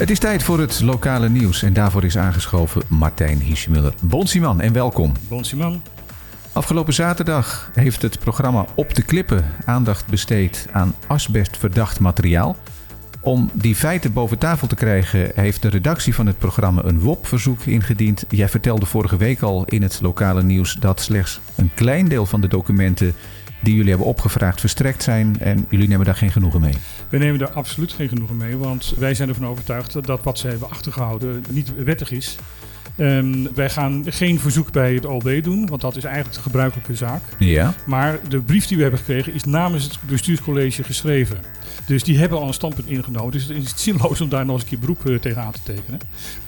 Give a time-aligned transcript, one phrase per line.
[0.00, 3.94] Het is tijd voor het lokale nieuws en daarvoor is aangeschoven Martijn Hiesjemuller.
[4.02, 5.12] Bonsiman en welkom.
[5.28, 5.82] Bonsiman.
[6.52, 12.56] Afgelopen zaterdag heeft het programma Op de Klippen aandacht besteed aan asbestverdacht materiaal.
[13.20, 17.60] Om die feiten boven tafel te krijgen heeft de redactie van het programma een WOP-verzoek
[17.64, 18.24] ingediend.
[18.28, 22.40] Jij vertelde vorige week al in het lokale nieuws dat slechts een klein deel van
[22.40, 23.14] de documenten
[23.60, 26.74] die jullie hebben opgevraagd verstrekt zijn en jullie nemen daar geen genoegen mee.
[27.08, 30.48] We nemen daar absoluut geen genoegen mee, want wij zijn ervan overtuigd dat wat ze
[30.48, 32.36] hebben achtergehouden niet wettig is.
[32.96, 36.94] Um, wij gaan geen verzoek bij het OLB doen, want dat is eigenlijk de gebruikelijke
[36.94, 37.22] zaak.
[37.38, 37.74] Ja.
[37.86, 41.38] Maar de brief die we hebben gekregen is namens het bestuurscollege geschreven.
[41.86, 43.32] Dus die hebben al een standpunt ingenomen.
[43.32, 45.62] Dus het is zinloos om daar nog eens een keer beroep uh, tegen aan te
[45.62, 46.00] tekenen.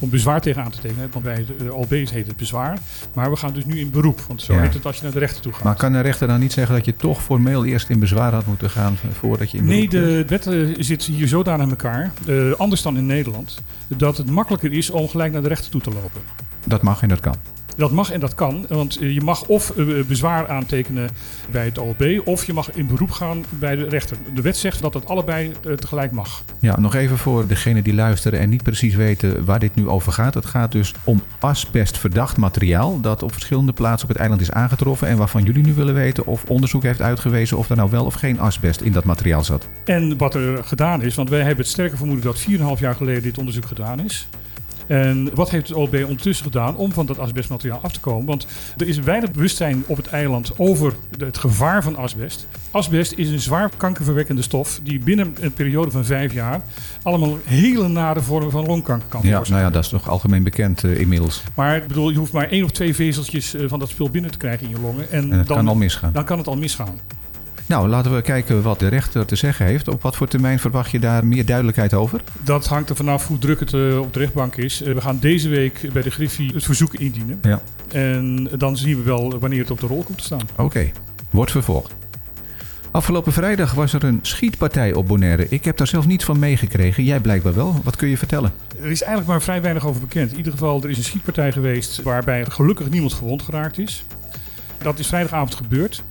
[0.00, 1.08] Om bezwaar tegen aan te tekenen.
[1.12, 2.78] Want bij de OLB heet het bezwaar.
[3.14, 4.20] Maar we gaan dus nu in beroep.
[4.20, 5.64] Want zo heet het als je naar de rechter toe gaat.
[5.64, 8.46] Maar kan de rechter dan niet zeggen dat je toch formeel eerst in bezwaar had
[8.46, 12.12] moeten gaan voordat je in beroep Nee, de wet uh, zit hier zodanig in elkaar.
[12.26, 13.62] Uh, anders dan in Nederland.
[13.88, 16.17] Dat het makkelijker is om gelijk naar de rechter toe te lopen.
[16.64, 17.34] Dat mag en dat kan.
[17.78, 21.10] Dat mag en dat kan, want eh, je mag of eh, bezwaar aantekenen
[21.50, 24.16] bij het OLB, of je mag in beroep gaan bij de rechter.
[24.34, 26.44] De wet zegt dat dat allebei eh, tegelijk mag.
[26.60, 30.12] Ja, nog even voor degenen die luisteren en niet precies weten waar dit nu over
[30.12, 30.34] gaat.
[30.34, 35.08] Het gaat dus om asbestverdacht materiaal dat op verschillende plaatsen op het eiland is aangetroffen
[35.08, 38.14] en waarvan jullie nu willen weten of onderzoek heeft uitgewezen of er nou wel of
[38.14, 39.68] geen asbest in dat materiaal zat.
[39.84, 42.46] En wat er gedaan is, want wij hebben het sterke vermoeden dat
[42.76, 44.28] 4,5 jaar geleden dit onderzoek gedaan is.
[44.88, 48.26] En wat heeft het OLB ondertussen gedaan om van dat asbestmateriaal af te komen?
[48.26, 52.46] Want er is weinig bewustzijn op het eiland over het gevaar van asbest.
[52.70, 56.60] Asbest is een zwaar kankerverwekkende stof die binnen een periode van vijf jaar
[57.02, 59.54] allemaal hele nare vormen van longkanker kan veroorzaken.
[59.54, 61.42] Ja, nou ja, dat is toch algemeen bekend uh, inmiddels.
[61.54, 64.30] Maar ik bedoel, je hoeft maar één of twee vezeltjes uh, van dat spul binnen
[64.30, 65.10] te krijgen in je longen.
[65.10, 66.12] En, en dan, kan al misgaan.
[66.12, 66.98] Dan kan het al misgaan.
[67.68, 69.88] Nou, laten we kijken wat de rechter te zeggen heeft.
[69.88, 72.20] Op wat voor termijn verwacht je daar meer duidelijkheid over?
[72.42, 74.82] Dat hangt er vanaf hoe druk het uh, op de rechtbank is.
[74.82, 77.38] Uh, we gaan deze week bij de Griffie het verzoek indienen.
[77.42, 77.62] Ja.
[77.88, 80.40] En dan zien we wel wanneer het op de rol komt te staan.
[80.52, 80.92] Oké, okay.
[81.30, 81.94] wordt vervolgd.
[82.90, 85.46] Afgelopen vrijdag was er een schietpartij op Bonaire.
[85.48, 87.04] Ik heb daar zelf niets van meegekregen.
[87.04, 87.80] Jij blijkbaar wel.
[87.84, 88.52] Wat kun je vertellen?
[88.80, 90.30] Er is eigenlijk maar vrij weinig over bekend.
[90.30, 94.04] In ieder geval, er is een schietpartij geweest waarbij gelukkig niemand gewond geraakt is.
[94.82, 96.02] Dat is vrijdagavond gebeurd.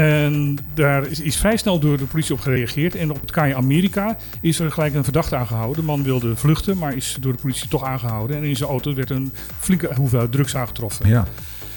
[0.00, 2.94] En daar is, is, vrij snel door de politie op gereageerd.
[2.94, 5.76] En op het KAI Amerika is er gelijk een verdachte aangehouden.
[5.76, 8.36] De man wilde vluchten, maar is door de politie toch aangehouden.
[8.36, 11.08] En in zijn auto werd een flinke hoeveelheid drugs aangetroffen.
[11.08, 11.26] Ja.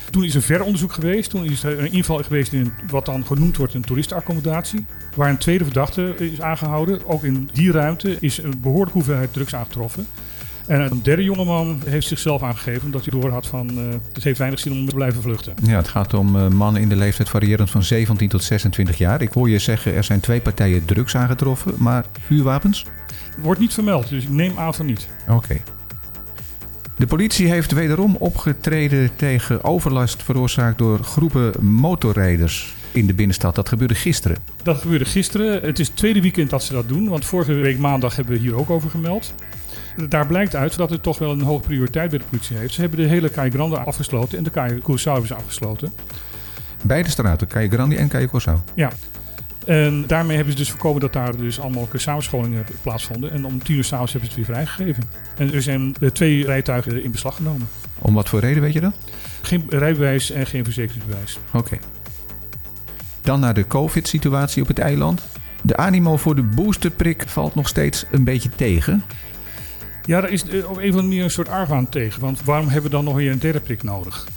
[0.10, 1.30] Toen is er ver onderzoek geweest.
[1.30, 4.86] Toen is er een inval geweest in wat dan genoemd wordt een toeristenaccommodatie.
[5.16, 7.06] Waar een tweede verdachte is aangehouden.
[7.06, 10.08] Ook in die ruimte is een behoorlijke hoeveelheid drugs aangetroffen.
[10.68, 14.38] En een derde jongeman heeft zichzelf aangegeven omdat hij door had van uh, het heeft
[14.38, 15.54] weinig zin om te blijven vluchten.
[15.64, 19.22] Ja, het gaat om uh, mannen in de leeftijd variërend van 17 tot 26 jaar.
[19.22, 22.86] Ik hoor je zeggen er zijn twee partijen drugs aangetroffen, maar vuurwapens?
[23.38, 25.08] Wordt niet vermeld, dus ik neem aan van niet.
[25.28, 25.62] Oké.
[26.98, 33.56] De politie heeft wederom opgetreden tegen overlast veroorzaakt door groepen motorrijders in de binnenstad.
[33.56, 34.38] Dat gebeurde gisteren.
[34.64, 35.62] Dat gebeurde gisteren.
[35.62, 38.40] Het is het tweede weekend dat ze dat doen, want vorige week maandag hebben we
[38.40, 39.34] hier ook over gemeld.
[40.10, 42.74] Daar blijkt uit dat het toch wel een hoge prioriteit bij de politie heeft.
[42.74, 45.94] Ze hebben de hele Calle Grande afgesloten en de Calle Curaçao is afgesloten.
[46.84, 48.74] Beide straten, Calle Grande en Calle Curaçao?
[48.76, 48.92] Ja.
[49.66, 53.32] En daarmee hebben ze dus voorkomen dat daar dus allemaal samenscholingen plaatsvonden.
[53.32, 55.04] En om tien uur s'avonds hebben ze het weer vrijgegeven.
[55.38, 57.68] En er zijn twee rijtuigen in beslag genomen.
[58.00, 58.94] Om wat voor reden weet je dat?
[59.42, 61.40] Geen rijbewijs en geen verzekeringsbewijs.
[61.54, 61.78] Oké.
[63.22, 65.22] Dan naar de COVID-situatie op het eiland.
[65.62, 69.04] De animo voor de boosterprik valt nog steeds een beetje tegen.
[70.06, 72.22] Ja, daar is op een of andere manier een soort argwaan tegen.
[72.22, 74.28] Want waarom hebben we dan nog weer een derde prik nodig?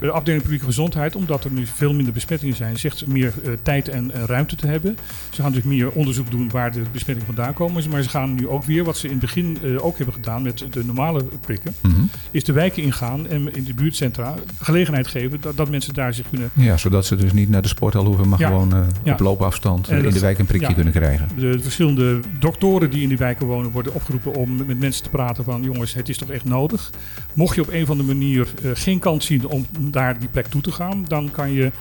[0.00, 3.88] De afdeling publieke gezondheid, omdat er nu veel minder besmettingen zijn, zegt meer uh, tijd
[3.88, 4.96] en uh, ruimte te hebben.
[5.30, 7.90] Ze gaan dus meer onderzoek doen waar de besmettingen vandaan komen.
[7.90, 10.42] Maar ze gaan nu ook weer, wat ze in het begin uh, ook hebben gedaan
[10.42, 12.10] met de normale prikken, mm -hmm.
[12.30, 16.28] is de wijken ingaan en in de buurtcentra gelegenheid geven dat, dat, mensen daar zich
[16.28, 16.50] kunnen.
[16.52, 18.48] Ja, zodat ze dus niet naar de sporthal hoeven, maar ja.
[18.48, 19.12] gewoon ja.
[19.12, 20.74] op loopafstand in de wijk een prikje ja.
[20.74, 21.28] kunnen krijgen.
[21.34, 25.10] De, de, verschillende doktoren die in die wijken wonen worden opgeroepen om met mensen te
[25.10, 26.90] praten van jongens, het is toch echt nodig.
[27.32, 30.62] Mocht je op een of andere manier geen kans zien om daar die plek toe
[30.62, 31.72] te gaan, dan kan je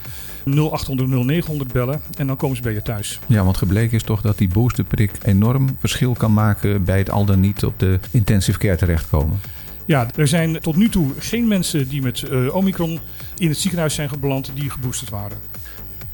[0.45, 3.19] 0800 0900 bellen en dan komen ze bij je thuis.
[3.27, 7.25] Ja, want gebleken is toch dat die boosterprik enorm verschil kan maken bij het al
[7.25, 9.39] dan niet op de intensive care terechtkomen.
[9.85, 12.99] Ja, er zijn tot nu toe geen mensen die met uh, Omicron
[13.37, 15.37] in het ziekenhuis zijn gebeland die geboosterd waren.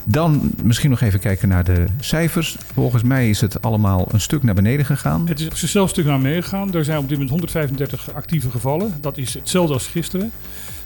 [0.09, 2.57] Dan misschien nog even kijken naar de cijfers.
[2.73, 5.27] Volgens mij is het allemaal een stuk naar beneden gegaan.
[5.27, 6.73] Het is zelfs een stuk naar beneden gegaan.
[6.73, 8.93] Er zijn op dit moment 135 actieve gevallen.
[9.01, 10.31] Dat is hetzelfde als gisteren.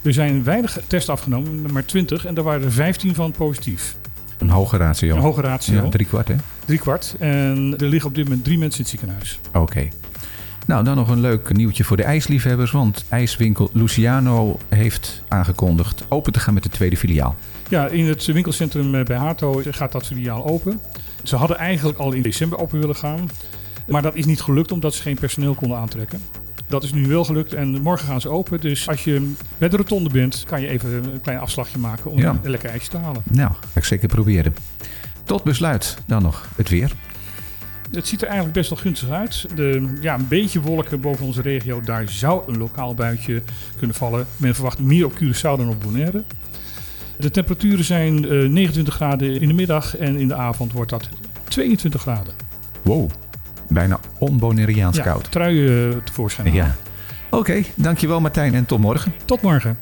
[0.01, 2.25] Er zijn weinig tests afgenomen, maar 20.
[2.25, 3.95] En daar waren er 15 van positief.
[4.37, 5.15] Een hoge ratio.
[5.15, 5.83] Een hoge ratio.
[5.83, 6.35] Ja, drie kwart hè?
[6.65, 7.15] Drie kwart.
[7.19, 9.39] En er liggen op dit moment drie mensen in het ziekenhuis.
[9.53, 9.87] Oké.
[10.71, 12.71] Nou, dan nog een leuk nieuwtje voor de ijsliefhebbers.
[12.71, 17.35] Want ijswinkel Luciano heeft aangekondigd open te gaan met de tweede filiaal.
[17.69, 20.79] Ja, in het winkelcentrum eh, bij Hato gaat dat filiaal open.
[21.23, 23.29] Ze hadden eigenlijk al in december open willen gaan.
[23.87, 26.21] Maar dat is niet gelukt omdat ze geen personeel konden aantrekken.
[26.67, 28.59] Dat is nu wel gelukt en morgen gaan ze open.
[28.61, 32.19] Dus als je bij de rotonde bent, kan je even een klein afslagje maken om
[32.19, 32.35] Ja.
[32.43, 33.21] een lekker ijsje te halen.
[33.31, 34.55] Nou, ga ik zeker proberen.
[35.23, 36.91] Tot besluit dan nog het weer.
[37.91, 39.45] Het ziet er eigenlijk best wel gunstig uit.
[39.55, 41.81] De, ja, een beetje wolken boven onze regio.
[41.81, 43.41] Daar zou een lokaal buitje
[43.77, 44.25] kunnen vallen.
[44.37, 46.23] Men verwacht meer op Curaçao dan op Bonaire.
[47.17, 51.09] De temperaturen zijn eh, 29 graden in de middag en in de avond wordt dat
[51.43, 52.33] 22 graden.
[52.83, 53.09] Wow,
[53.69, 55.31] bijna onboneriaans Ja, koud.
[55.31, 56.53] truien eh, tevoorschijn.
[56.53, 56.75] Ja.
[57.29, 59.13] Oké, dankjewel Martijn en tot morgen.
[59.25, 59.77] Tot morgen.